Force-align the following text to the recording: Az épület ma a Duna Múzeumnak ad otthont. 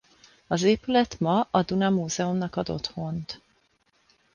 Az 0.47 0.63
épület 0.63 1.19
ma 1.19 1.47
a 1.51 1.61
Duna 1.63 1.89
Múzeumnak 1.89 2.55
ad 2.55 2.69
otthont. 2.69 3.41